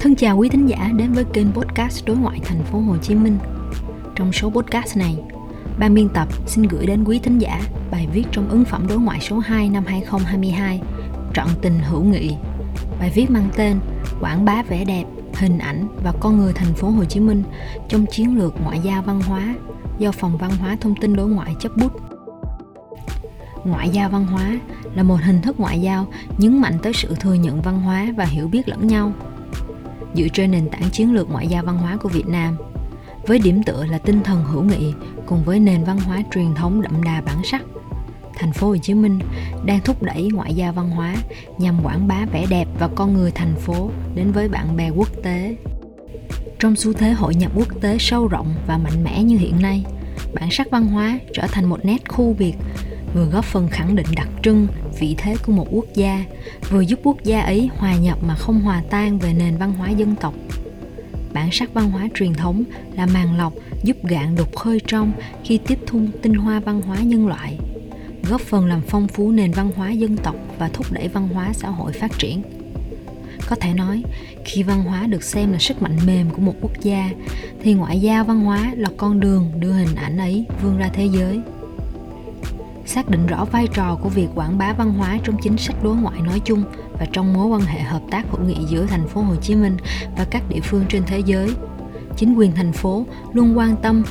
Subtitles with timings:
[0.00, 3.14] Thân chào quý thính giả đến với kênh podcast Đối ngoại thành phố Hồ Chí
[3.14, 3.38] Minh.
[4.14, 5.18] Trong số podcast này,
[5.78, 7.60] ban biên tập xin gửi đến quý thính giả
[7.90, 10.80] bài viết trong ứng phẩm đối ngoại số 2 năm 2022
[11.34, 12.36] Trọn tình hữu nghị.
[13.00, 13.78] Bài viết mang tên
[14.20, 17.42] Quảng bá vẻ đẹp, hình ảnh và con người thành phố Hồ Chí Minh
[17.88, 19.54] trong chiến lược ngoại giao văn hóa
[19.98, 21.92] do Phòng Văn hóa Thông tin Đối ngoại chấp bút.
[23.64, 24.58] Ngoại giao văn hóa
[24.94, 26.06] là một hình thức ngoại giao
[26.38, 29.12] nhấn mạnh tới sự thừa nhận văn hóa và hiểu biết lẫn nhau–
[30.16, 32.56] dựa trên nền tảng chiến lược ngoại giao văn hóa của Việt Nam
[33.26, 34.92] với điểm tựa là tinh thần hữu nghị
[35.26, 37.62] cùng với nền văn hóa truyền thống đậm đà bản sắc.
[38.34, 39.18] Thành phố Hồ Chí Minh
[39.64, 41.16] đang thúc đẩy ngoại giao văn hóa
[41.58, 45.08] nhằm quảng bá vẻ đẹp và con người thành phố đến với bạn bè quốc
[45.22, 45.56] tế.
[46.58, 49.84] Trong xu thế hội nhập quốc tế sâu rộng và mạnh mẽ như hiện nay,
[50.34, 52.54] bản sắc văn hóa trở thành một nét khu biệt
[53.16, 54.66] vừa góp phần khẳng định đặc trưng,
[54.98, 56.24] vị thế của một quốc gia,
[56.70, 59.90] vừa giúp quốc gia ấy hòa nhập mà không hòa tan về nền văn hóa
[59.90, 60.34] dân tộc.
[61.32, 62.64] Bản sắc văn hóa truyền thống
[62.96, 65.12] là màng lọc giúp gạn đục khơi trong
[65.44, 67.58] khi tiếp thu tinh hoa văn hóa nhân loại,
[68.28, 71.52] góp phần làm phong phú nền văn hóa dân tộc và thúc đẩy văn hóa
[71.52, 72.42] xã hội phát triển.
[73.48, 74.02] Có thể nói,
[74.44, 77.10] khi văn hóa được xem là sức mạnh mềm của một quốc gia,
[77.62, 81.06] thì ngoại giao văn hóa là con đường đưa hình ảnh ấy vươn ra thế
[81.06, 81.40] giới
[82.96, 85.96] xác định rõ vai trò của việc quảng bá văn hóa trong chính sách đối
[85.96, 89.20] ngoại nói chung và trong mối quan hệ hợp tác hữu nghị giữa thành phố
[89.20, 89.76] Hồ Chí Minh
[90.18, 91.50] và các địa phương trên thế giới.
[92.16, 94.02] Chính quyền thành phố luôn quan tâm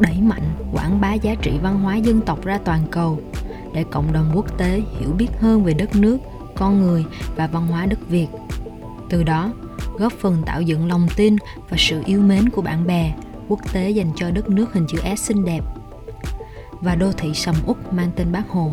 [0.00, 3.20] đẩy mạnh quảng bá giá trị văn hóa dân tộc ra toàn cầu
[3.74, 6.18] để cộng đồng quốc tế hiểu biết hơn về đất nước,
[6.54, 7.04] con người
[7.36, 8.28] và văn hóa đất Việt.
[9.10, 9.52] Từ đó,
[9.98, 11.36] góp phần tạo dựng lòng tin
[11.68, 13.14] và sự yêu mến của bạn bè
[13.48, 15.64] quốc tế dành cho đất nước hình chữ S xinh đẹp
[16.80, 18.72] và đô thị sầm uất mang tên Bác Hồ.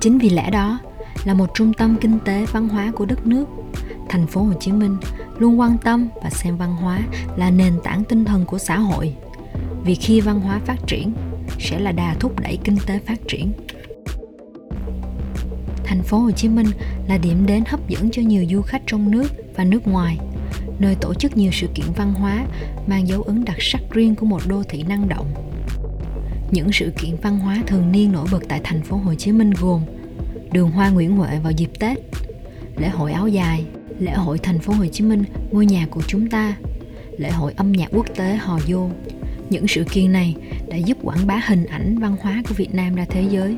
[0.00, 0.78] Chính vì lẽ đó,
[1.24, 3.44] là một trung tâm kinh tế văn hóa của đất nước,
[4.08, 4.96] thành phố Hồ Chí Minh
[5.38, 7.00] luôn quan tâm và xem văn hóa
[7.36, 9.14] là nền tảng tinh thần của xã hội.
[9.84, 11.12] Vì khi văn hóa phát triển
[11.58, 13.52] sẽ là đà thúc đẩy kinh tế phát triển.
[15.84, 16.66] Thành phố Hồ Chí Minh
[17.08, 20.18] là điểm đến hấp dẫn cho nhiều du khách trong nước và nước ngoài,
[20.78, 22.44] nơi tổ chức nhiều sự kiện văn hóa
[22.86, 25.26] mang dấu ấn đặc sắc riêng của một đô thị năng động
[26.54, 29.50] những sự kiện văn hóa thường niên nổi bật tại thành phố Hồ Chí Minh
[29.50, 29.82] gồm
[30.52, 31.98] Đường Hoa Nguyễn Huệ vào dịp Tết,
[32.76, 33.64] lễ hội áo dài,
[33.98, 36.56] lễ hội thành phố Hồ Chí Minh ngôi nhà của chúng ta,
[37.18, 38.90] lễ hội âm nhạc quốc tế Hò Vô.
[39.50, 40.34] Những sự kiện này
[40.68, 43.56] đã giúp quảng bá hình ảnh văn hóa của Việt Nam ra thế giới,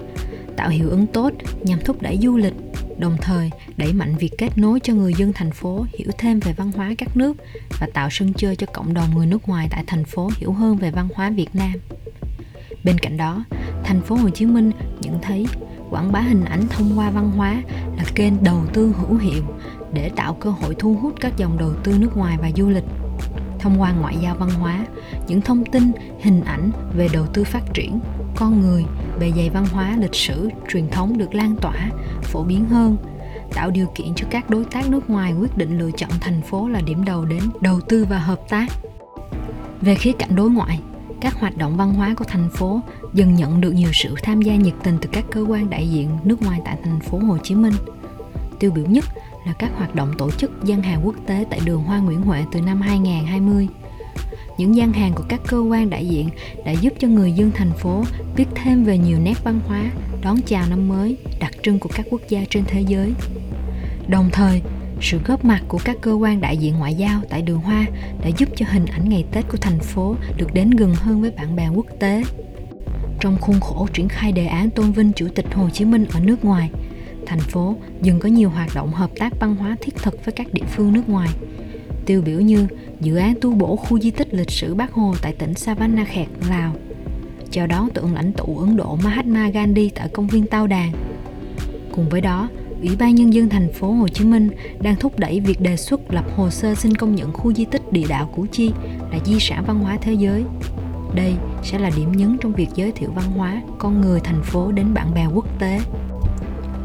[0.56, 1.32] tạo hiệu ứng tốt
[1.62, 2.54] nhằm thúc đẩy du lịch,
[2.98, 6.52] đồng thời đẩy mạnh việc kết nối cho người dân thành phố hiểu thêm về
[6.52, 7.36] văn hóa các nước
[7.80, 10.76] và tạo sân chơi cho cộng đồng người nước ngoài tại thành phố hiểu hơn
[10.76, 11.72] về văn hóa Việt Nam.
[12.84, 13.44] Bên cạnh đó,
[13.84, 14.70] thành phố Hồ Chí Minh
[15.00, 15.46] nhận thấy
[15.90, 17.62] quảng bá hình ảnh thông qua văn hóa
[17.96, 19.42] là kênh đầu tư hữu hiệu
[19.92, 22.84] để tạo cơ hội thu hút các dòng đầu tư nước ngoài và du lịch.
[23.58, 24.86] Thông qua ngoại giao văn hóa,
[25.26, 28.00] những thông tin, hình ảnh về đầu tư phát triển,
[28.36, 28.84] con người,
[29.20, 31.90] bề dày văn hóa, lịch sử, truyền thống được lan tỏa,
[32.22, 32.96] phổ biến hơn,
[33.54, 36.68] tạo điều kiện cho các đối tác nước ngoài quyết định lựa chọn thành phố
[36.68, 38.66] là điểm đầu đến đầu tư và hợp tác.
[39.80, 40.80] Về khía cạnh đối ngoại,
[41.20, 42.80] các hoạt động văn hóa của thành phố
[43.14, 46.10] dần nhận được nhiều sự tham gia nhiệt tình từ các cơ quan đại diện
[46.24, 47.74] nước ngoài tại thành phố Hồ Chí Minh.
[48.58, 49.04] Tiêu biểu nhất
[49.46, 52.44] là các hoạt động tổ chức gian hàng quốc tế tại đường Hoa Nguyễn Huệ
[52.52, 53.68] từ năm 2020.
[54.58, 56.28] Những gian hàng của các cơ quan đại diện
[56.64, 58.04] đã giúp cho người dân thành phố
[58.36, 59.90] biết thêm về nhiều nét văn hóa,
[60.22, 63.12] đón chào năm mới đặc trưng của các quốc gia trên thế giới.
[64.08, 64.62] Đồng thời,
[65.00, 67.86] sự góp mặt của các cơ quan đại diện ngoại giao tại đường hoa
[68.22, 71.30] đã giúp cho hình ảnh ngày tết của thành phố được đến gần hơn với
[71.30, 72.22] bạn bè quốc tế.
[73.20, 76.20] Trong khuôn khổ triển khai đề án tôn vinh chủ tịch hồ chí minh ở
[76.20, 76.70] nước ngoài
[77.26, 80.52] thành phố dừng có nhiều hoạt động hợp tác văn hóa thiết thực với các
[80.52, 81.28] địa phương nước ngoài.
[82.06, 82.66] Tiêu biểu như
[83.00, 86.74] dự án tu bổ khu di tích lịch sử Bác Hồ tại tỉnh Savannakhet, Lào,
[87.50, 90.92] chào đón tượng lãnh tụ Ấn Độ Mahatma Gandhi tại công viên Tao Đàn.
[91.92, 92.48] Cùng với đó,
[92.80, 94.50] Ủy ban Nhân dân thành phố Hồ Chí Minh
[94.80, 97.92] đang thúc đẩy việc đề xuất lập hồ sơ xin công nhận khu di tích
[97.92, 98.72] địa đạo Củ Chi
[99.12, 100.44] là di sản văn hóa thế giới.
[101.14, 104.72] Đây sẽ là điểm nhấn trong việc giới thiệu văn hóa, con người thành phố
[104.72, 105.80] đến bạn bè quốc tế.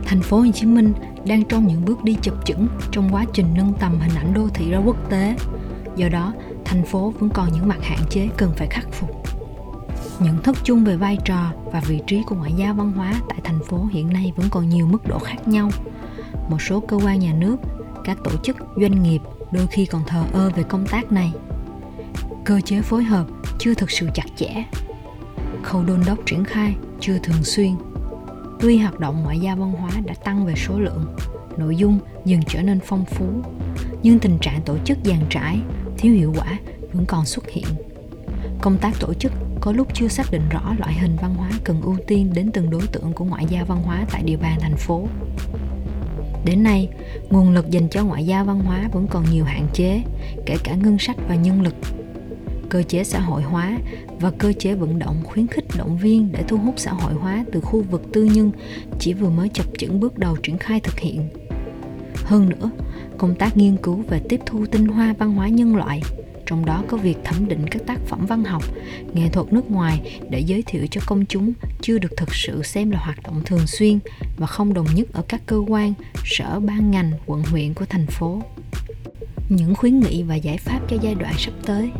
[0.05, 0.93] Thành phố Hồ Chí Minh
[1.25, 4.47] đang trong những bước đi chập chững trong quá trình nâng tầm hình ảnh đô
[4.53, 5.35] thị ra quốc tế.
[5.95, 6.33] Do đó,
[6.65, 9.40] thành phố vẫn còn những mặt hạn chế cần phải khắc phục
[10.23, 13.39] nhận thức chung về vai trò và vị trí của ngoại giao văn hóa tại
[13.43, 15.69] thành phố hiện nay vẫn còn nhiều mức độ khác nhau.
[16.49, 17.55] Một số cơ quan nhà nước
[18.03, 19.21] các tổ chức doanh nghiệp
[19.51, 21.33] đôi khi còn thờ ơ về công tác này.
[22.45, 23.25] Cơ chế phối hợp
[23.59, 24.63] chưa thực sự chặt chẽ.
[25.63, 27.71] Khâu đôn đốc triển khai chưa thường xuyên.
[28.59, 31.05] Tuy hoạt động ngoại giao văn hóa đã tăng về số lượng
[31.57, 33.25] nội dung dần trở nên phong phú
[34.03, 35.59] nhưng tình trạng tổ chức dàn trải,
[35.97, 36.59] thiếu hiệu quả
[36.93, 37.65] vẫn còn xuất hiện.
[38.61, 39.31] Công tác tổ chức
[39.61, 42.69] có lúc chưa xác định rõ loại hình văn hóa cần ưu tiên đến từng
[42.69, 45.07] đối tượng của ngoại giao văn hóa tại địa bàn thành phố.
[46.45, 46.89] Đến nay,
[47.29, 50.01] nguồn lực dành cho ngoại giao văn hóa vẫn còn nhiều hạn chế,
[50.45, 51.75] kể cả ngân sách và nhân lực.
[52.69, 53.77] Cơ chế xã hội hóa
[54.19, 57.45] và cơ chế vận động khuyến khích động viên để thu hút xã hội hóa
[57.51, 58.51] từ khu vực tư nhân
[58.99, 61.29] chỉ vừa mới chập chững bước đầu triển khai thực hiện.
[62.25, 62.69] Hơn nữa,
[63.17, 66.01] công tác nghiên cứu và tiếp thu tinh hoa văn hóa nhân loại
[66.51, 68.63] trong đó có việc thẩm định các tác phẩm văn học,
[69.13, 72.91] nghệ thuật nước ngoài để giới thiệu cho công chúng chưa được thực sự xem
[72.91, 73.99] là hoạt động thường xuyên
[74.37, 75.93] và không đồng nhất ở các cơ quan,
[76.25, 78.41] sở ban ngành, quận huyện của thành phố.
[79.49, 81.91] Những khuyến nghị và giải pháp cho giai đoạn sắp tới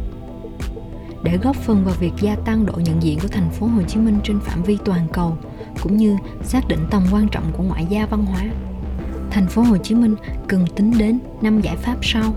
[1.24, 4.00] để góp phần vào việc gia tăng độ nhận diện của thành phố Hồ Chí
[4.00, 5.38] Minh trên phạm vi toàn cầu
[5.82, 8.44] cũng như xác định tầm quan trọng của ngoại giao văn hóa.
[9.32, 10.16] Thành phố Hồ Chí Minh
[10.48, 12.34] cần tính đến 5 giải pháp sau.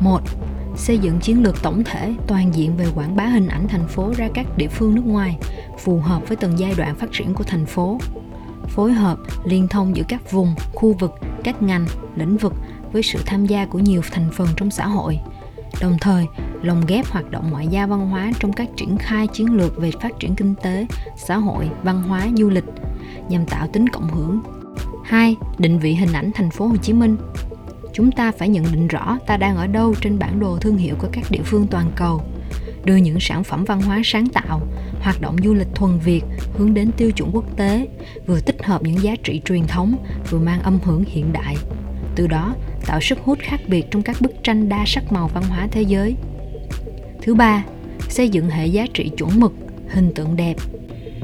[0.00, 0.20] 1
[0.76, 4.12] xây dựng chiến lược tổng thể, toàn diện về quảng bá hình ảnh thành phố
[4.16, 5.38] ra các địa phương nước ngoài,
[5.78, 7.98] phù hợp với từng giai đoạn phát triển của thành phố.
[8.68, 11.14] Phối hợp liên thông giữa các vùng, khu vực,
[11.44, 11.86] các ngành,
[12.16, 12.52] lĩnh vực
[12.92, 15.18] với sự tham gia của nhiều thành phần trong xã hội.
[15.80, 16.26] Đồng thời,
[16.62, 19.90] lồng ghép hoạt động ngoại giao văn hóa trong các triển khai chiến lược về
[20.00, 20.86] phát triển kinh tế,
[21.16, 22.64] xã hội, văn hóa, du lịch,
[23.28, 24.40] nhằm tạo tính cộng hưởng.
[25.04, 25.36] 2.
[25.58, 27.16] Định vị hình ảnh thành phố Hồ Chí Minh
[27.96, 30.94] chúng ta phải nhận định rõ ta đang ở đâu trên bản đồ thương hiệu
[30.98, 32.22] của các địa phương toàn cầu.
[32.84, 34.60] Đưa những sản phẩm văn hóa sáng tạo,
[35.00, 36.22] hoạt động du lịch thuần việt
[36.56, 37.88] hướng đến tiêu chuẩn quốc tế,
[38.26, 39.96] vừa tích hợp những giá trị truyền thống,
[40.30, 41.56] vừa mang âm hưởng hiện đại.
[42.16, 42.54] Từ đó,
[42.86, 45.82] tạo sức hút khác biệt trong các bức tranh đa sắc màu văn hóa thế
[45.82, 46.16] giới.
[47.22, 47.64] Thứ ba,
[48.08, 49.52] xây dựng hệ giá trị chuẩn mực,
[49.88, 50.56] hình tượng đẹp.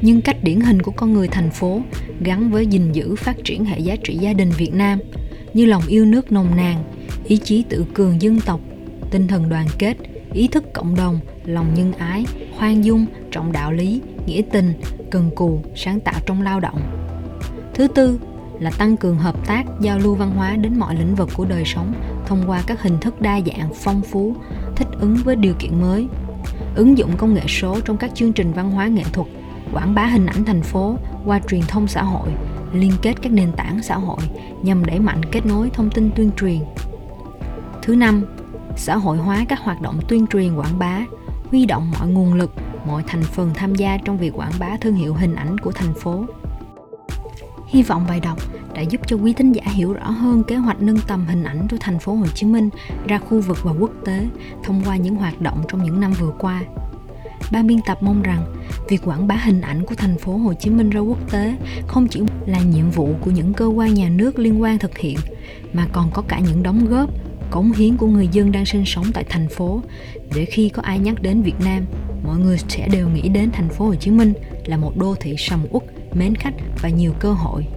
[0.01, 1.81] Nhưng cách điển hình của con người thành phố
[2.21, 4.99] gắn với gìn giữ phát triển hệ giá trị gia đình việt nam
[5.53, 6.83] như lòng yêu nước nồng nàn,
[7.25, 8.59] ý chí tự cường dân tộc,
[9.11, 9.97] tinh thần đoàn kết,
[10.33, 12.25] ý thức cộng đồng, lòng nhân ái,
[12.57, 14.73] khoan dung, trọng đạo lý, nghĩa tình,
[15.11, 16.81] cần cù, sáng tạo trong lao động.
[17.73, 18.19] Thứ tư
[18.59, 21.63] là tăng cường hợp tác, giao lưu văn hóa đến mọi lĩnh vực của đời
[21.65, 21.93] sống
[22.25, 24.35] thông qua các hình thức đa dạng, phong phú,
[24.75, 26.07] thích ứng với điều kiện mới.
[26.75, 29.27] Ứng dụng công nghệ số trong các chương trình văn hóa nghệ thuật,
[29.73, 32.29] quảng bá hình ảnh thành phố qua truyền thông xã hội,
[32.73, 34.19] liên kết các nền tảng xã hội
[34.61, 36.59] nhằm đẩy mạnh kết nối thông tin tuyên truyền.
[37.81, 38.23] Thứ năm,
[38.75, 41.05] xã hội hóa các hoạt động tuyên truyền quảng bá,
[41.51, 42.51] huy động mọi nguồn lực,
[42.87, 45.93] mọi thành phần tham gia trong việc quảng bá thương hiệu hình ảnh của thành
[45.93, 46.25] phố.
[47.67, 48.37] Hy vọng bài đọc
[48.73, 51.67] đã giúp cho quý thính giả hiểu rõ hơn kế hoạch nâng tầm hình ảnh
[51.71, 52.69] của thành phố Hồ Chí Minh
[53.07, 54.27] ra khu vực và quốc tế
[54.63, 56.61] thông qua những hoạt động trong những năm vừa qua
[57.51, 58.45] ban biên tập mong rằng
[58.89, 61.55] việc quảng bá hình ảnh của thành phố Hồ Chí Minh ra quốc tế
[61.87, 65.17] không chỉ là nhiệm vụ của những cơ quan nhà nước liên quan thực hiện,
[65.73, 67.09] mà còn có cả những đóng góp,
[67.51, 69.81] cống hiến của người dân đang sinh sống tại thành phố.
[70.35, 71.85] Để khi có ai nhắc đến Việt Nam,
[72.23, 74.33] mọi người sẽ đều nghĩ đến thành phố Hồ Chí Minh
[74.65, 75.83] là một đô thị sầm uất,
[76.15, 77.67] mến khách và nhiều cơ hội.